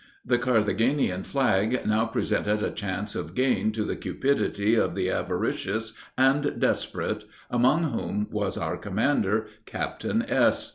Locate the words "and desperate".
6.17-7.25